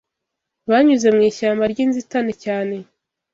Banyuze 0.69 1.07
mu 1.15 1.21
ishyamba 1.29 1.63
ryinzitane 1.73 2.33
cyane 2.43 2.75